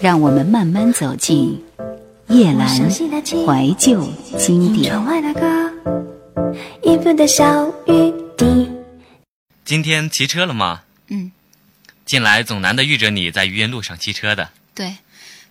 [0.00, 1.62] 让我们慢慢走进
[2.28, 4.02] 夜阑怀旧
[4.38, 4.98] 经典。
[9.62, 10.80] 今天骑车了吗？
[11.08, 11.30] 嗯，
[12.06, 14.48] 近来总难得遇着你在愚园路上骑车的。
[14.74, 14.96] 对，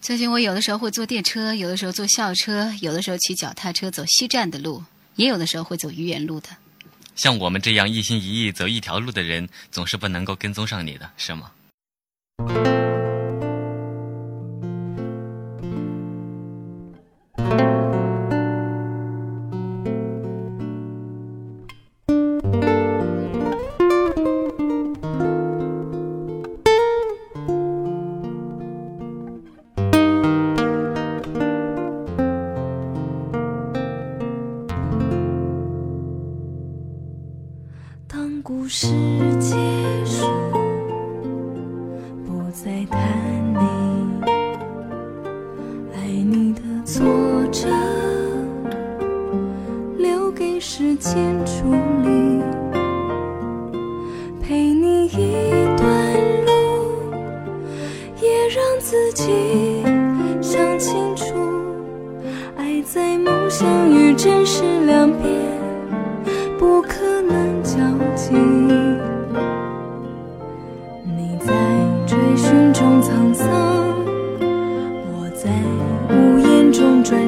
[0.01, 4.83] 最近我有的时候会坐电车，有的时候坐校车，有的时候骑脚踏车走西站的路，
[5.15, 6.49] 也有的时候会走愚园路的。
[7.15, 11.51] 像我们这样一心一意走一条路的人，总是不能够跟踪上你的，是吗？
[38.69, 39.08] 故事。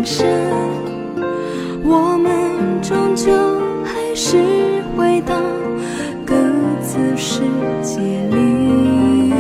[0.06, 0.28] 生
[1.84, 3.32] 我们终究
[3.84, 4.38] 还是
[4.98, 5.36] 回到
[6.26, 6.36] 各
[6.82, 7.42] 自世
[7.82, 8.00] 界
[8.30, 9.34] 里。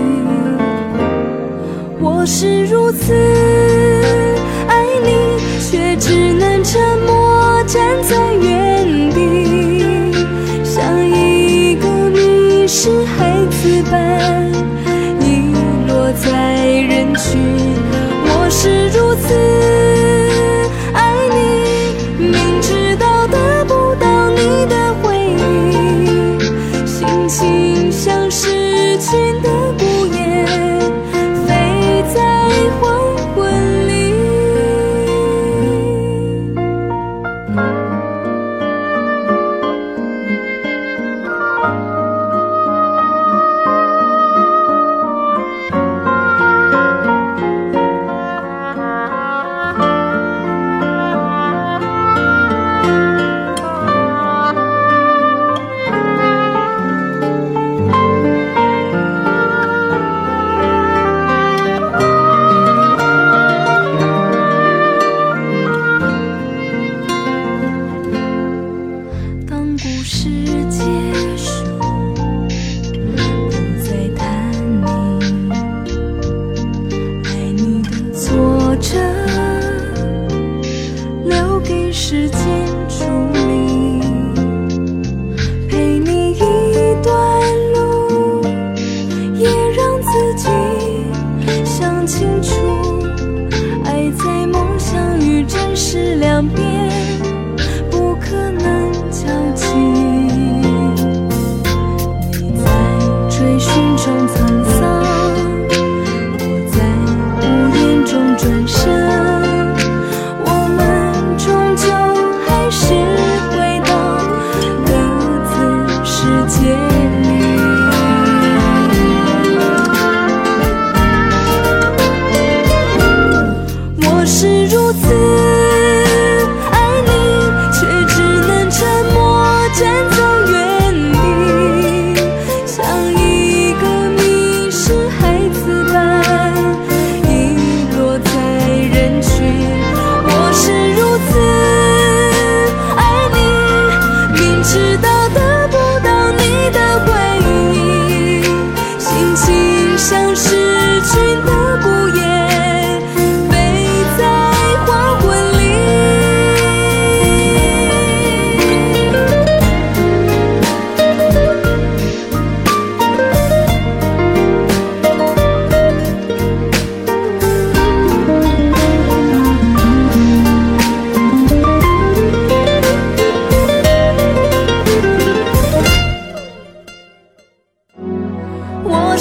[1.99, 3.13] 我是如此
[4.67, 8.20] 爱你却只能沉默站在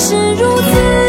[0.01, 1.00] 是如此。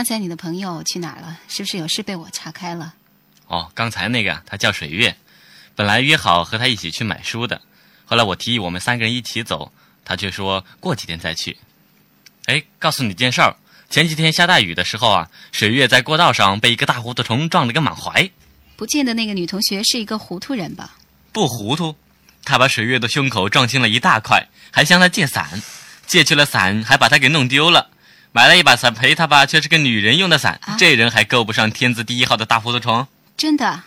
[0.00, 1.38] 刚才你的朋友去哪儿了？
[1.46, 2.94] 是不是有事被我岔开了？
[3.48, 5.14] 哦，刚才那个他叫水月，
[5.76, 7.60] 本来约好和他一起去买书的，
[8.06, 9.70] 后来我提议我们三个人一起走，
[10.02, 11.58] 他却说过几天再去。
[12.46, 13.54] 哎，告诉你件事儿，
[13.90, 18.30] 前几天下大雨的时候啊，水月在过道上被一个大糊涂虫撞了个满怀。
[18.76, 20.96] 不见得那个女同学是一个糊涂人吧？
[21.30, 21.94] 不糊涂，
[22.42, 25.60] 他把水月的胸口撞青了一大块，还向他借伞，
[26.06, 27.90] 借去了伞还把他给弄丢了，
[28.32, 33.06] 买了一把伞陪他吧，却是个女人用的伞，啊这人还够不上天字第一号的大糊涂虫。
[33.36, 33.82] 真的？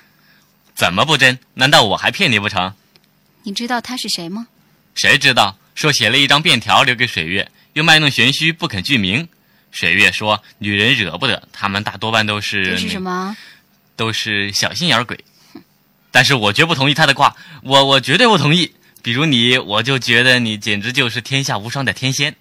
[0.75, 1.39] 怎么不真？
[1.53, 2.73] 难道我还骗你不成？
[3.43, 4.47] 你知道他是谁吗？
[4.95, 5.57] 谁知道？
[5.75, 9.27] 说写了一张便条留给水月，又卖弄玄虚不肯具名。
[9.71, 13.35] 水月说女人惹不得，他们大多半都是这是什么？
[13.95, 15.23] 都是小心眼儿鬼。
[16.11, 18.73] 但是我绝不同意他的话，我我绝对不同意。
[19.01, 22.35] 比如你，我就觉得你简直就是天下无双的天仙。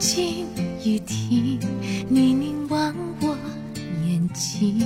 [0.00, 0.46] 放进
[0.82, 1.60] 雨停，
[2.08, 3.36] 你凝望我
[4.08, 4.82] 眼睛，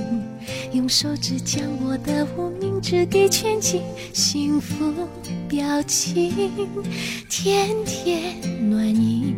[0.73, 3.81] 用手指将我的无名指给圈起，
[4.13, 4.93] 幸福
[5.49, 6.51] 表情，
[7.29, 9.37] 甜甜暖意，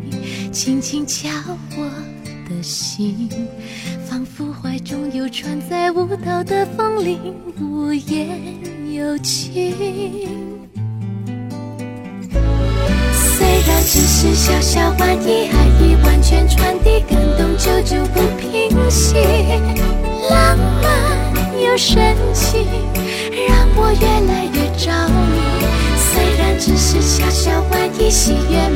[0.51, 1.29] 轻轻敲
[1.77, 1.91] 我
[2.49, 3.29] 的心，
[4.03, 8.27] 仿佛怀中有船在舞蹈的风铃，无言
[8.95, 10.46] 有情。
[13.89, 19.15] 只是小小玩意，爱意完全传递，感动久久不平息。
[20.29, 22.65] 浪漫又神奇，
[23.47, 25.39] 让我越来越着迷。
[26.11, 28.67] 虽然只是小小玩意，喜悦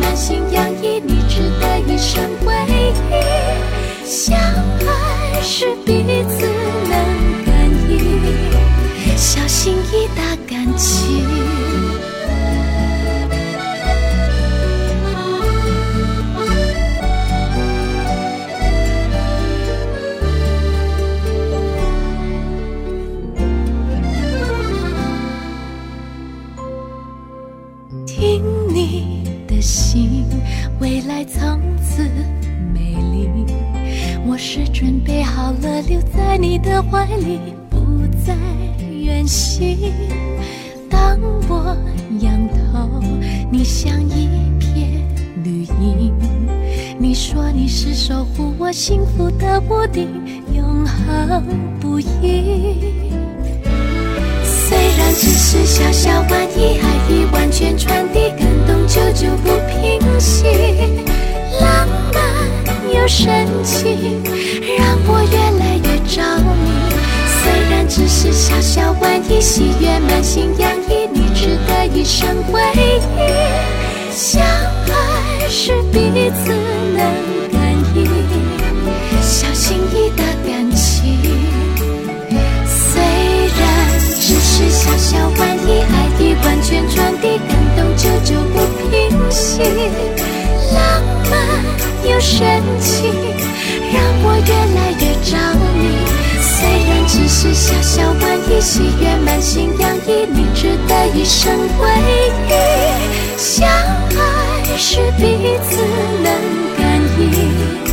[37.23, 37.77] 你，不
[38.25, 38.35] 再
[38.89, 39.93] 远行。
[40.89, 41.77] 当我
[42.19, 42.89] 仰头，
[43.51, 44.27] 你像一
[44.59, 45.05] 片
[45.43, 46.11] 绿荫。
[46.97, 50.07] 你说你是守护我幸福的屋顶，
[50.53, 51.43] 永恒
[51.79, 52.95] 不移。
[54.43, 60.45] 虽然只是小小玩意，爱意完全传递，感动久久不平息。
[61.59, 64.23] 浪漫又深情，
[64.77, 66.80] 让我越来越着迷。
[67.93, 73.01] 只是小小玩意，喜悦满心洋溢，你值得一生回忆。
[74.09, 76.53] 相爱是彼此
[76.95, 77.03] 能
[77.51, 77.59] 感
[77.93, 78.07] 应，
[79.21, 81.19] 小心翼翼的感情。
[82.65, 83.01] 虽
[83.59, 83.59] 然
[84.21, 88.55] 只是小小玩意，爱意完全传递，感动久久不
[88.89, 89.63] 平息。
[90.73, 93.13] 浪漫又深情，
[93.91, 94.90] 让我越来。
[97.13, 102.49] 只是小小玩意，喜悦满心洋溢，你值得一生回忆。
[103.37, 105.75] 相爱是彼此
[106.23, 106.31] 能
[106.77, 107.90] 感应，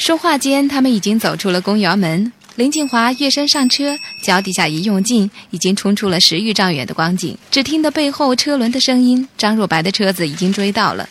[0.00, 2.32] 说话间，他们已经走出了公园门。
[2.54, 7.36] 林静华跃身上车，脚底下一用劲，已经冲出了十余丈远的光景。
[7.50, 11.06] 只听得背后车轮的声音，张若白的车子已经追到了，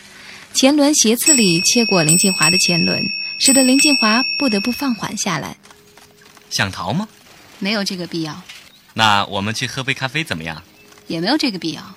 [0.52, 3.00] 前轮斜刺里切过林静华的前轮，
[3.38, 5.56] 使得林静华不得不放缓下来。
[6.50, 7.06] 想逃吗？
[7.60, 8.42] 没有这个必要，
[8.94, 10.60] 那我们去喝杯咖啡怎么样？
[11.06, 11.94] 也没有这个必要。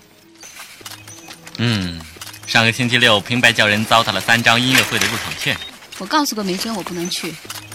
[1.58, 2.00] 嗯，
[2.46, 5.58] 上个星期六，平白叫人糟蹋了三张音乐会的入场券。
[6.00, 7.34] 我告诉过梅珍我不能去，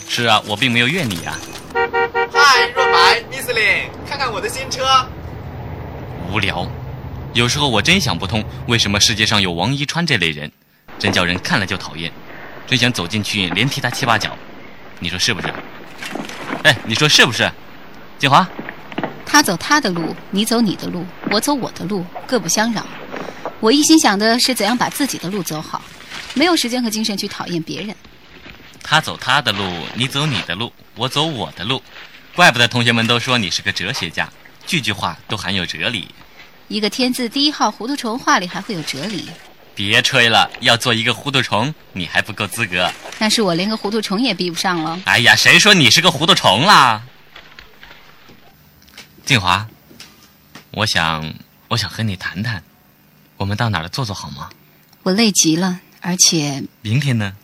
[0.09, 1.39] 是啊，我并没有怨你啊。
[2.33, 4.85] 嗨，若白，Miss Lin，看看我的新车。
[6.31, 6.69] 无聊。
[7.33, 10.51] 有时候我真想不通，为什么世界上有王一川这类人，
[10.99, 12.13] 真叫人看了就讨厌，
[12.67, 14.37] 真想走进去连踢他七八脚。
[14.99, 15.49] 你说是不是？
[16.65, 17.49] 哎，你说是不是？
[18.19, 18.47] 静华，
[19.25, 22.85] 他走他的路，你走你的路，我走我的路，各不相扰。
[23.61, 25.81] 我一心想的是怎样把自己的路走好，
[26.35, 27.95] 没有时间和精神去讨厌别人。
[28.90, 31.83] 他走他的路，你走你的路，我走我的路。
[32.35, 34.26] 怪不得同学们都说你是个哲学家，
[34.66, 36.09] 句句话都含有哲理。
[36.68, 39.28] 一个天字第一号糊涂虫，话里还会有哲理？
[39.75, 42.90] 别吹了，要做一个糊涂虫，你还不够资格。
[43.18, 44.99] 那是我连个糊涂虫也比不上了。
[45.04, 47.02] 哎呀，谁说你是个糊涂虫啦？
[49.26, 49.68] 静华，
[50.71, 51.35] 我想，
[51.68, 52.62] 我想和你谈谈，
[53.37, 54.49] 我们到哪儿坐坐好吗？
[55.02, 57.35] 我累极了，而且明天呢？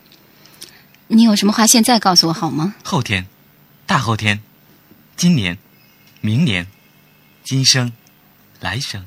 [1.08, 2.74] 你有什么话现在告诉我好吗？
[2.82, 3.26] 后天，
[3.86, 4.40] 大后天，
[5.16, 5.58] 今年，
[6.20, 6.66] 明年，
[7.42, 7.92] 今生。
[8.60, 9.04] 来生。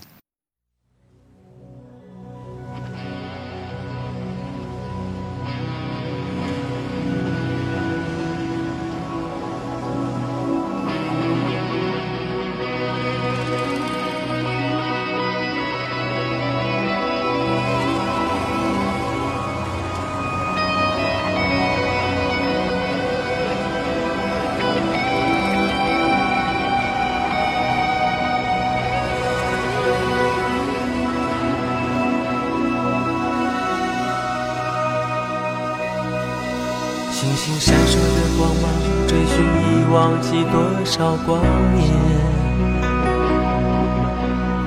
[40.97, 41.39] 少光
[41.75, 41.85] 年，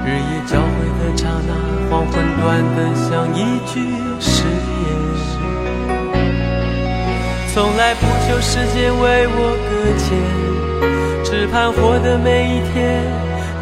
[0.06, 0.70] 日夜交汇
[1.00, 1.50] 的刹那，
[1.90, 2.46] 黄昏短
[2.76, 3.72] 得像一句
[4.20, 4.86] 誓言。
[7.52, 10.06] 从来不求时间为我搁浅，
[11.24, 13.02] 只盼活的每一天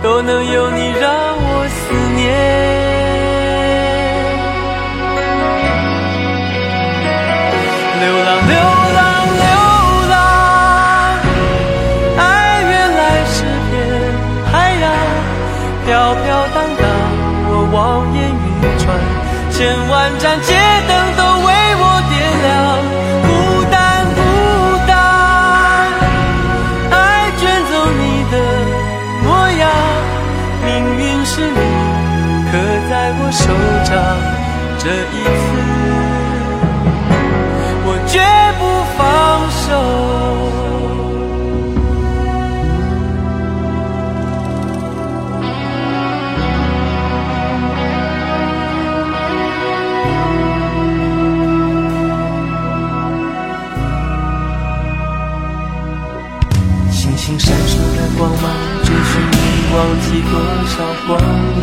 [0.03, 1.09] 都能有你让
[1.41, 2.78] 我思念。
[19.59, 20.55] 千万盏街
[20.87, 21.51] 灯都为
[21.81, 22.15] 我点
[22.47, 22.47] 亮，
[23.27, 23.29] 孤
[23.69, 24.21] 单孤
[24.87, 24.95] 单，
[26.93, 26.97] 爱
[27.37, 28.35] 卷走你的
[29.25, 29.27] 模
[29.59, 29.67] 样，
[30.65, 30.69] 命
[31.01, 31.59] 运是你
[32.53, 32.55] 刻
[32.89, 33.43] 在我手
[33.83, 33.91] 掌，
[34.79, 35.47] 这一次
[59.75, 60.33] 忘记多
[60.67, 60.75] 少
[61.07, 61.09] 光
[61.55, 61.61] 年。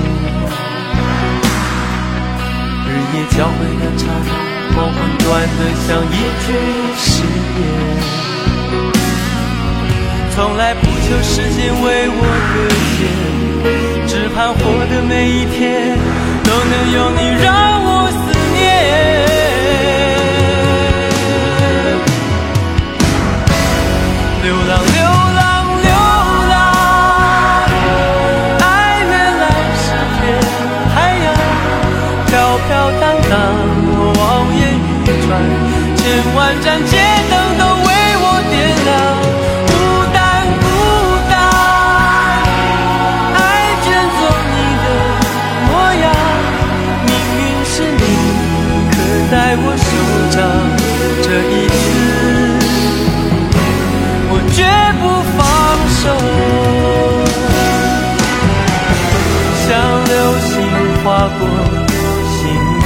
[2.87, 4.29] 日夜交汇的刹那，
[4.75, 5.25] 黄昏短
[5.57, 6.47] 得像一句
[6.97, 7.59] 誓言。
[10.35, 12.21] 从来不求时间为我
[12.51, 12.53] 搁
[12.91, 12.97] 浅，
[14.07, 15.97] 只盼活的每一天
[16.43, 17.45] 都能有你让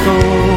[0.05, 0.48] 走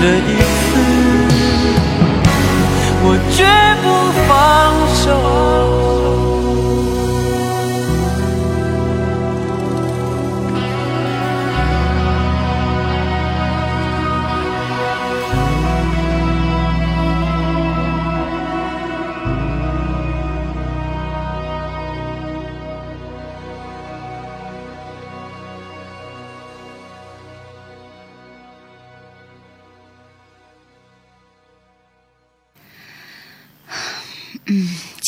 [0.00, 0.39] 这一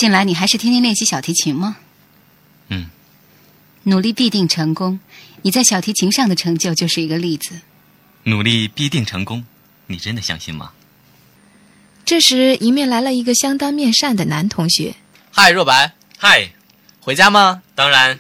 [0.03, 1.77] 近来你还是天天练习小提琴吗？
[2.71, 2.91] 嗯，
[3.85, 4.99] 努力必定成功。
[5.43, 7.61] 你在小提琴上的成就就是一个例子。
[8.25, 9.45] 努力必定成功，
[9.87, 10.73] 你真的相信吗？
[12.05, 14.97] 这时，迎面来了一个相当面善的男同学。
[15.31, 16.51] 嗨，若白，嗨，
[16.99, 17.63] 回家吗？
[17.77, 18.19] 当然，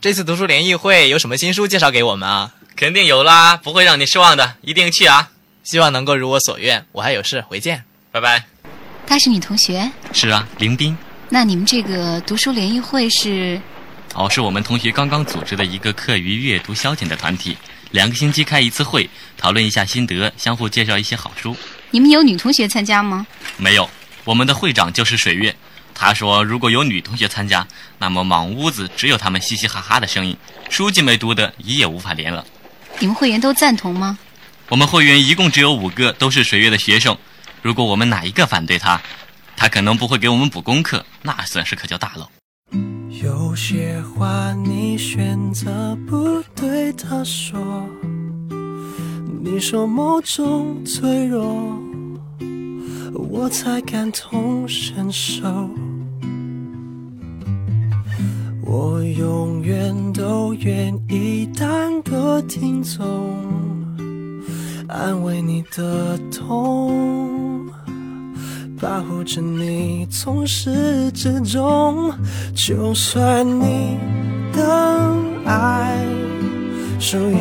[0.00, 2.56] 这次读书联谊会有什么新书介绍给我们啊？
[2.74, 5.30] 肯定有啦，不会让你失望的，一定去啊！
[5.62, 6.84] 希望能够如我所愿。
[6.90, 8.46] 我还有事，回见，拜拜。
[9.06, 9.92] 他是你同学？
[10.12, 10.96] 是啊，林斌。
[11.32, 13.60] 那你们这个读书联谊会是？
[14.14, 17.56] 哦，是我们同学刚刚组织的一个课余阅读消遣的团体，
[17.92, 21.56] 两个星期开一次会，讨论一下心得，相互介绍一些好书。
[21.92, 23.24] 你们有女同学参加吗？
[23.56, 23.88] 没有，
[24.24, 25.54] 我们的会长就是水月。
[25.94, 27.64] 她说，如果有女同学参加，
[27.98, 30.36] 那么满屋子只有他们嘻嘻哈哈的声音，
[30.68, 32.44] 书记没读的，一夜无法连了。
[32.98, 34.18] 你们会员都赞同吗？
[34.68, 37.16] 我们会员一共只有五个，都是水月的学生。
[37.62, 39.00] 如果我们哪一个反对他，
[39.60, 42.26] 他可能不会给我们补功课，那损失可就大了。
[43.22, 47.86] 有些话你选择不对他说。
[49.44, 51.78] 你说某种脆弱，
[53.12, 55.68] 我才感同身受。
[58.64, 63.36] 我永远都愿意当个听众，
[64.88, 67.39] 安慰你的痛，
[68.80, 72.12] 保护着你从始至终。
[72.54, 73.98] 就算你
[74.52, 75.14] 的
[75.44, 76.04] 爱
[76.98, 77.36] 属于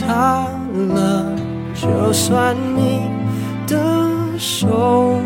[0.00, 0.46] 他。
[0.94, 1.34] 了，
[1.74, 3.00] 就算你
[3.66, 3.74] 的
[4.38, 5.18] 手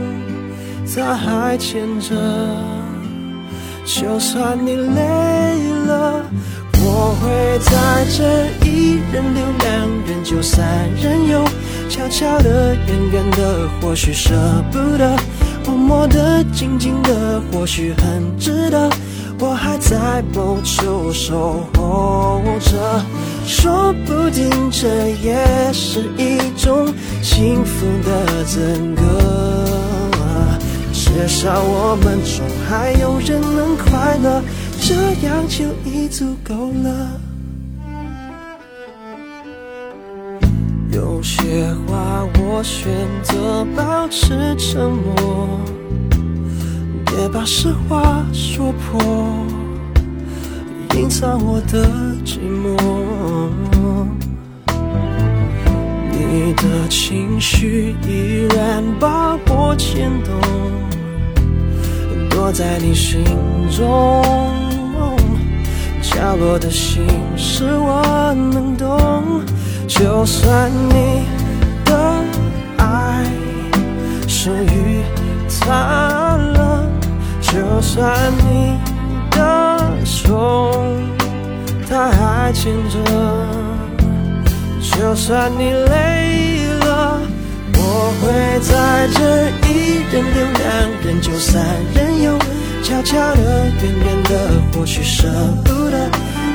[0.94, 2.14] 他还牵着，
[3.84, 5.02] 就算你累
[5.88, 6.22] 了，
[6.84, 7.72] 我会在
[8.16, 8.20] 这
[8.64, 8.79] 一
[9.12, 11.44] 人留两人就三人游，
[11.88, 14.34] 悄悄的、远远的，或许舍
[14.70, 15.16] 不得，
[15.66, 18.88] 默默的、静静的，或许很值得。
[19.40, 23.02] 我还在某处守候着，
[23.46, 26.92] 说不定这也是一种
[27.22, 29.02] 幸福的资格。
[30.92, 34.42] 至少我们中还有人能快乐，
[34.80, 34.94] 这
[35.26, 37.29] 样就已足够了。
[41.50, 42.92] 些话我选
[43.24, 45.58] 择保持沉默。
[47.06, 49.00] 别把实话说破，
[50.94, 51.88] 隐藏我的
[52.24, 52.76] 寂寞。
[56.12, 60.32] 你的情绪依然把我牵动，
[62.30, 63.24] 躲在你心
[63.76, 64.22] 中
[66.00, 67.04] 角落的心
[67.36, 69.42] 事我能懂。
[69.88, 71.24] 就算你
[74.42, 75.02] 属于
[75.60, 76.88] 他了。
[77.42, 78.80] 就算你
[79.32, 79.36] 的
[80.02, 80.72] 手
[81.86, 82.96] 他还牵着，
[84.80, 87.20] 就算你累了，
[87.74, 87.78] 我
[88.22, 88.24] 会
[88.60, 88.72] 在
[89.12, 89.20] 这
[89.68, 89.68] 一
[90.10, 90.64] 人留两
[91.04, 91.62] 人就三
[91.94, 92.38] 人游，
[92.82, 94.30] 悄悄的、远远的，
[94.72, 95.28] 或许舍
[95.66, 95.79] 不得，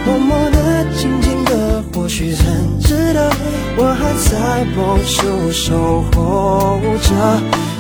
[0.06, 3.30] 默默的、静静的，或许很值得。
[3.78, 7.10] 我还在某处守候着。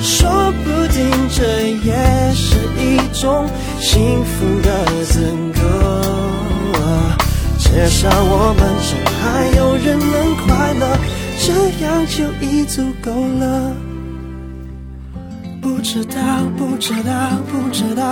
[0.01, 0.29] 说
[0.63, 1.41] 不定这
[1.83, 1.95] 也
[2.33, 3.47] 是一种
[3.79, 5.59] 幸福的资格，
[7.57, 10.83] 至少我们中还有人能快乐，
[11.39, 11.47] 这
[11.83, 13.09] 样就已足够
[13.39, 13.73] 了。
[15.61, 16.21] 不知道，
[16.57, 17.11] 不知道，
[17.51, 18.03] 不知道，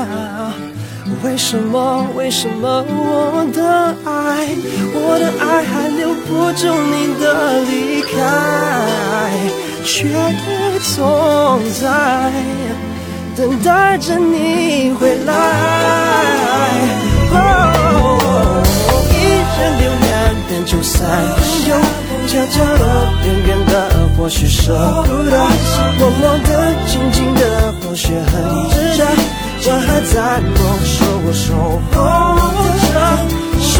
[1.22, 3.62] 为什么，为什么我的
[4.06, 4.48] 爱，
[4.94, 7.24] 我的爱还留不住你的
[7.62, 8.12] 离开？
[9.86, 10.08] 却
[10.96, 11.84] 总在
[13.36, 15.30] 等待着你回来。
[19.12, 19.14] 一
[19.60, 20.12] 人留两
[20.50, 21.34] 人就三人
[21.68, 21.72] 游，
[22.28, 22.84] 悄悄的、
[23.26, 23.74] 远远的，
[24.18, 24.74] 或许舍
[25.06, 25.32] 不得；
[26.00, 26.50] 默默的、
[26.88, 27.42] 静静的，
[27.82, 28.53] 或许很。
[30.04, 31.56] 我还在某处守
[31.94, 31.96] 候
[32.92, 32.94] 着，
[33.62, 33.72] 说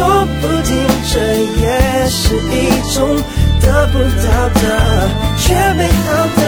[0.42, 0.72] 不定
[1.12, 1.14] 这
[1.60, 1.64] 也
[2.08, 2.48] 是一
[2.94, 2.98] 种。
[3.62, 4.62] 得不到的，
[5.38, 6.06] 却美好
[6.36, 6.42] 的，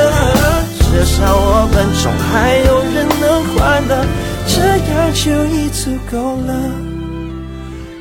[0.79, 3.23] 至少我们中还有人能
[3.55, 3.91] 快乐，
[4.47, 4.55] 这
[4.91, 6.49] 样就已足够了。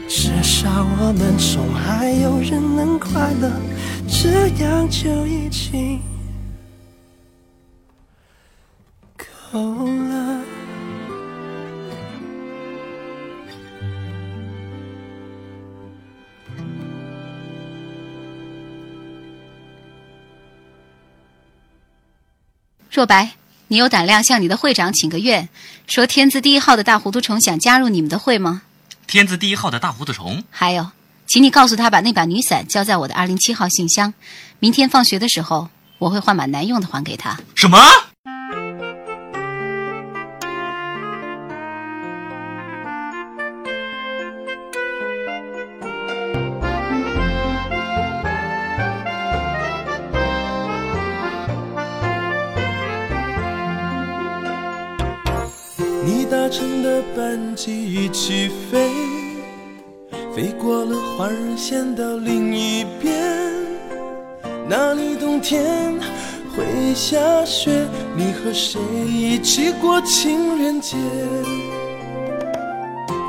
[0.08, 3.50] 至少我们中还有人能快乐，
[4.08, 6.00] 这样就已经
[9.52, 10.43] 够了。
[22.94, 23.32] 若白，
[23.66, 25.48] 你有胆量向你的会长请个愿，
[25.88, 28.62] 说天字第一号的大糊涂虫想加入你们的会吗？
[29.08, 30.92] 天字第一号的大糊涂虫，还有，
[31.26, 34.14] 请你告诉他把那把女伞交在我的二零七号信箱，
[34.60, 37.36] 明天放学的时候我会换把男用的还给他。
[37.56, 37.76] 什么？
[56.94, 58.88] 的班机一起飞，
[60.32, 63.20] 飞过了花儿线到另一边，
[64.68, 65.92] 那里冬天
[66.54, 67.84] 会下雪。
[68.16, 70.96] 你和谁一起过情人节？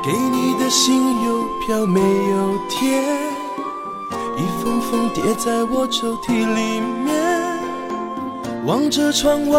[0.04, 3.02] 给你的信邮票没有贴，
[4.38, 7.58] 一封封叠在我抽屉里面，
[8.64, 9.58] 望着窗外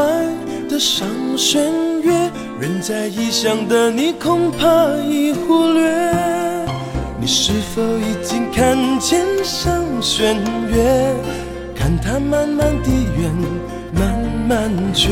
[0.70, 1.06] 的上
[1.38, 1.70] 弦
[2.08, 2.32] 月。
[2.60, 4.66] 远在异乡的你，恐怕
[5.06, 5.88] 已忽略。
[7.20, 10.36] 你是否已经看见上弦
[10.72, 11.14] 月？
[11.76, 13.32] 看它慢慢地圆，
[13.94, 14.18] 慢
[14.50, 15.10] 慢缺，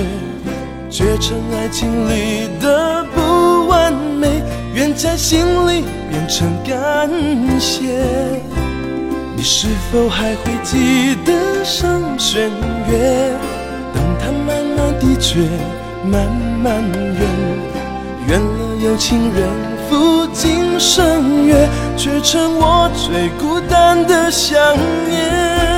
[0.89, 4.41] 缺成爱情里的不完美，
[4.73, 7.09] 愿在心里变成感
[7.59, 7.83] 谢。
[9.35, 12.49] 你是否还会记得上弦
[12.89, 13.31] 月？
[13.93, 15.41] 等它慢慢地缺。
[16.11, 16.29] 慢
[16.63, 17.19] 慢远，
[18.27, 19.49] 远了有情人
[19.89, 24.57] 赴今生约，却成我最孤单的想
[25.07, 25.74] 念。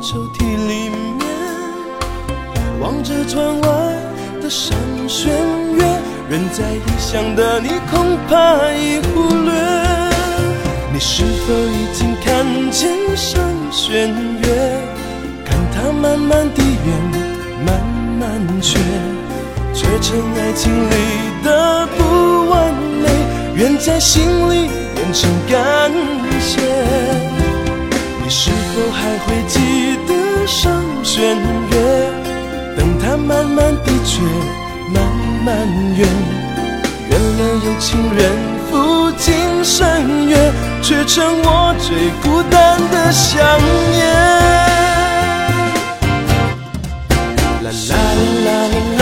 [0.00, 1.20] 抽屉里面。
[2.80, 3.68] 望着窗外
[4.40, 5.30] 的上弦
[5.74, 5.84] 月，
[6.30, 9.52] 人在异乡的你恐怕已忽略。
[10.92, 14.08] 你是否已经看见上弦
[14.42, 14.78] 月？
[15.44, 17.80] 看它慢慢地圆，慢
[18.18, 18.78] 慢缺，
[19.74, 20.94] 缺成爱情里
[21.44, 23.08] 的不完美。
[23.56, 25.92] 愿在心里变成感
[26.40, 27.39] 谢。
[28.30, 29.58] 你是否还会记
[30.06, 30.70] 得上
[31.02, 31.74] 弦月？
[32.78, 34.22] 等它慢慢地缺，
[34.94, 35.02] 慢
[35.44, 35.66] 慢
[35.96, 36.08] 圆，
[37.10, 38.30] 圆了有情人
[38.70, 43.42] 赴今生约，却成我最孤单的想
[43.90, 43.98] 念。
[47.64, 47.92] 啦啦
[48.44, 48.48] 啦
[48.96, 48.99] 啦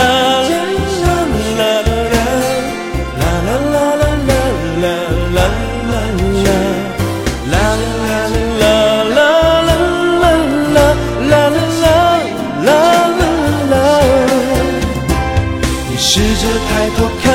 [16.41, 17.27] 着抬头看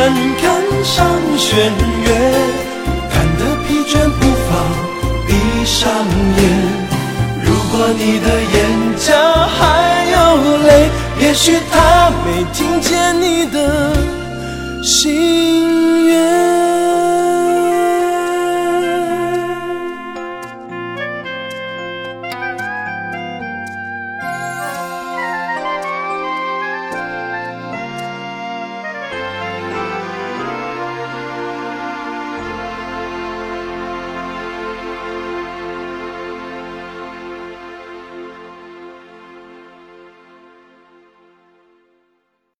[0.42, 0.44] 看
[0.84, 0.96] 上
[1.38, 1.50] 弦
[2.06, 2.08] 月，
[3.12, 4.52] 看得疲倦不妨，
[5.28, 5.30] 闭
[5.66, 5.82] 上
[6.38, 6.42] 眼。
[7.44, 8.56] 如果你的眼